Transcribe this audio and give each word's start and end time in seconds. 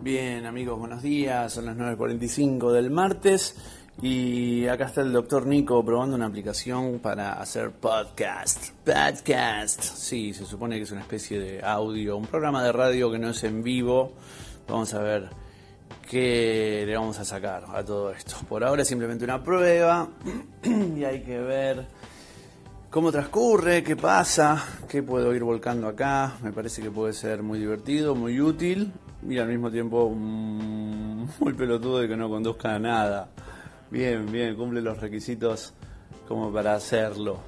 Bien, 0.00 0.46
amigos, 0.46 0.78
buenos 0.78 1.02
días. 1.02 1.52
Son 1.52 1.66
las 1.66 1.76
9.45 1.76 2.70
del 2.70 2.88
martes 2.88 3.56
y 4.00 4.64
acá 4.68 4.84
está 4.84 5.00
el 5.00 5.12
doctor 5.12 5.44
Nico 5.44 5.84
probando 5.84 6.14
una 6.14 6.26
aplicación 6.26 7.00
para 7.00 7.32
hacer 7.32 7.72
podcast. 7.72 8.68
Podcast. 8.84 9.82
Sí, 9.82 10.32
se 10.32 10.46
supone 10.46 10.76
que 10.76 10.82
es 10.82 10.92
una 10.92 11.00
especie 11.00 11.40
de 11.40 11.64
audio, 11.64 12.16
un 12.16 12.26
programa 12.26 12.62
de 12.62 12.70
radio 12.70 13.10
que 13.10 13.18
no 13.18 13.30
es 13.30 13.42
en 13.42 13.64
vivo. 13.64 14.12
Vamos 14.68 14.94
a 14.94 15.00
ver 15.00 15.30
qué 16.08 16.84
le 16.86 16.96
vamos 16.96 17.18
a 17.18 17.24
sacar 17.24 17.64
a 17.74 17.84
todo 17.84 18.12
esto. 18.12 18.36
Por 18.48 18.62
ahora 18.62 18.82
es 18.82 18.88
simplemente 18.88 19.24
una 19.24 19.42
prueba 19.42 20.08
y 20.62 21.02
hay 21.02 21.24
que 21.24 21.40
ver 21.40 21.88
cómo 22.88 23.10
transcurre, 23.10 23.82
qué 23.82 23.96
pasa, 23.96 24.64
qué 24.88 25.02
puedo 25.02 25.34
ir 25.34 25.42
volcando 25.42 25.88
acá. 25.88 26.36
Me 26.40 26.52
parece 26.52 26.82
que 26.82 26.90
puede 26.92 27.14
ser 27.14 27.42
muy 27.42 27.58
divertido, 27.58 28.14
muy 28.14 28.40
útil 28.40 28.92
y 29.26 29.38
al 29.38 29.48
mismo 29.48 29.70
tiempo 29.70 30.10
muy 30.10 31.52
pelotudo 31.56 32.00
de 32.00 32.08
que 32.08 32.16
no 32.16 32.28
conduzca 32.28 32.74
a 32.74 32.78
nada. 32.78 33.30
Bien, 33.90 34.30
bien, 34.30 34.54
cumple 34.54 34.82
los 34.82 35.00
requisitos 35.00 35.72
como 36.26 36.52
para 36.52 36.74
hacerlo. 36.74 37.38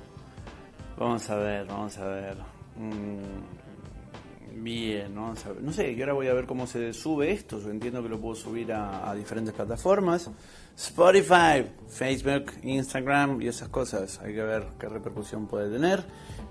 Vamos 0.98 1.29
a 1.30 1.37
ver, 1.37 1.66
vamos 1.66 1.98
a 1.98 2.06
ver. 2.06 2.37
Mm, 2.77 4.62
bien, 4.62 5.15
vamos 5.15 5.45
a 5.45 5.52
ver. 5.52 5.62
No 5.62 5.73
sé, 5.73 5.95
que 5.95 6.02
ahora 6.02 6.15
voy 6.15 6.29
a 6.29 6.34
ver 6.34 6.46
cómo 6.46 6.66
se 6.66 6.93
sube 6.95 7.30
esto. 7.30 7.60
Yo 7.60 7.71
entiendo 7.71 8.02
que 8.02 8.09
lo 8.09 8.18
puedo 8.18 8.34
subir 8.34 8.73
a, 8.73 9.15
diferentes 9.15 9.55
plataformas. 9.55 10.30
Spotify, 10.77 11.66
Facebook, 11.88 12.52
Instagram 12.62 13.43
y 13.43 13.48
esas 13.48 13.68
cosas. 13.68 14.18
Hay 14.21 14.34
que 14.34 14.43
ver 14.43 14.66
qué 14.79 14.88
repercusión 14.88 15.46
puede 15.46 15.71
tener, 15.71 16.02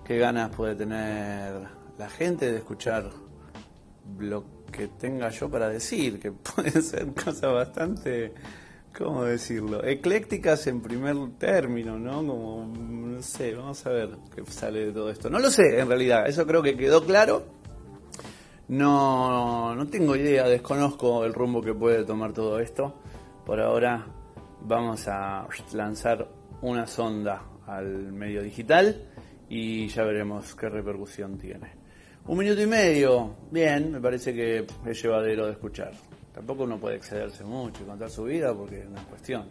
qué 0.05 0.19
ganas 0.19 0.49
puede 0.55 0.75
tener 0.75 1.67
la 1.97 2.09
gente 2.09 2.51
de 2.51 2.57
escuchar 2.57 3.09
que 4.79 4.87
tenga 4.87 5.27
yo 5.27 5.49
para 5.49 5.67
decir, 5.67 6.19
que 6.21 6.31
pueden 6.55 6.81
ser 6.81 7.07
cosas 7.07 7.53
bastante, 7.53 8.33
¿cómo 8.97 9.25
decirlo? 9.25 9.83
Eclécticas 9.83 10.67
en 10.67 10.81
primer 10.81 11.15
término, 11.37 11.99
¿no? 11.99 12.25
Como, 12.25 12.65
no 12.65 13.21
sé, 13.21 13.53
vamos 13.55 13.85
a 13.85 13.89
ver 13.89 14.17
qué 14.33 14.45
sale 14.49 14.85
de 14.85 14.91
todo 14.93 15.09
esto. 15.09 15.29
No 15.29 15.39
lo 15.39 15.51
sé, 15.51 15.79
en 15.79 15.89
realidad, 15.89 16.27
eso 16.27 16.47
creo 16.47 16.63
que 16.63 16.77
quedó 16.77 17.05
claro. 17.05 17.43
No, 18.69 19.75
no 19.75 19.87
tengo 19.87 20.15
idea, 20.15 20.47
desconozco 20.47 21.25
el 21.25 21.33
rumbo 21.33 21.61
que 21.61 21.73
puede 21.73 22.05
tomar 22.05 22.31
todo 22.31 22.59
esto. 22.59 23.01
Por 23.45 23.59
ahora 23.59 24.07
vamos 24.61 25.09
a 25.09 25.45
lanzar 25.73 26.29
una 26.61 26.87
sonda 26.87 27.43
al 27.67 28.13
medio 28.13 28.41
digital 28.43 29.09
y 29.49 29.87
ya 29.89 30.03
veremos 30.03 30.55
qué 30.55 30.69
repercusión 30.69 31.37
tiene. 31.37 31.88
Un 32.29 32.37
minuto 32.37 32.61
y 32.61 32.67
medio, 32.67 33.37
bien, 33.49 33.91
me 33.91 33.99
parece 33.99 34.35
que 34.35 34.63
es 34.85 35.01
llevadero 35.01 35.47
de 35.47 35.53
escuchar. 35.53 35.93
Tampoco 36.31 36.61
uno 36.65 36.79
puede 36.79 36.97
excederse 36.97 37.43
mucho 37.43 37.81
y 37.81 37.87
contar 37.87 38.11
su 38.11 38.25
vida 38.25 38.53
porque 38.53 38.81
es 38.81 38.85
una 38.85 39.01
cuestión. 39.05 39.49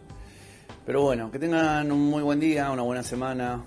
Pero 0.85 1.01
bueno, 1.01 1.29
que 1.29 1.39
tengan 1.39 1.91
un 1.91 1.99
muy 1.99 2.23
buen 2.23 2.39
día, 2.39 2.71
una 2.71 2.83
buena 2.83 3.03
semana. 3.03 3.61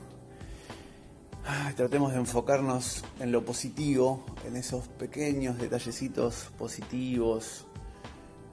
tratemos 1.76 2.12
de 2.14 2.20
enfocarnos 2.20 3.04
en 3.20 3.32
lo 3.32 3.44
positivo, 3.44 4.24
en 4.46 4.56
esos 4.56 4.88
pequeños 4.88 5.58
detallecitos 5.58 6.50
positivos. 6.56 7.66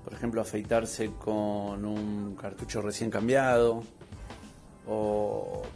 Por 0.04 0.14
ejemplo, 0.14 0.42
afeitarse 0.42 1.12
con 1.18 1.86
un 1.86 2.36
cartucho 2.36 2.82
recién 2.82 3.10
cambiado, 3.10 3.82
o 4.86 5.19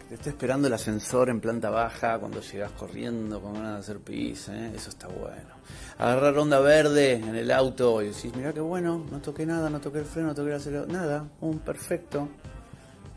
te 0.10 0.16
esté 0.16 0.30
esperando 0.30 0.68
el 0.68 0.74
ascensor 0.74 1.30
en 1.30 1.40
planta 1.40 1.70
baja 1.70 2.20
cuando 2.20 2.42
llegas 2.42 2.72
corriendo 2.72 3.42
con 3.42 3.54
ganas 3.54 3.74
de 3.74 3.80
hacer 3.80 4.00
pis, 4.00 4.50
¿eh? 4.50 4.72
eso 4.76 4.90
está 4.90 5.08
bueno. 5.08 5.56
Agarrar 5.98 6.38
onda 6.38 6.60
verde 6.60 7.14
en 7.14 7.36
el 7.36 7.52
auto 7.52 8.02
y 8.02 8.08
decís, 8.08 8.36
mira 8.36 8.54
qué 8.54 8.60
bueno, 8.60 9.06
no 9.12 9.20
toqué 9.22 9.46
nada, 9.46 9.70
no 9.70 9.80
toqué 9.80 10.00
el 10.00 10.06
freno, 10.06 10.30
no 10.30 10.36
toqué 10.36 10.50
el 10.50 10.56
acelerador, 10.56 10.92
nada, 10.92 11.28
un 11.42 11.60
perfecto. 11.60 12.28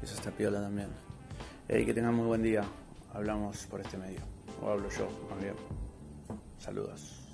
Eso 0.03 0.15
está 0.15 0.31
piola 0.31 0.61
también. 0.61 0.89
Que 1.67 1.93
tengan 1.93 2.15
muy 2.15 2.27
buen 2.27 2.43
día. 2.43 2.63
Hablamos 3.13 3.67
por 3.67 3.81
este 3.81 3.97
medio. 3.97 4.21
O 4.63 4.71
hablo 4.71 4.89
yo, 4.91 5.09
más 5.31 5.41
bien. 5.41 5.55
Saludos. 6.59 7.26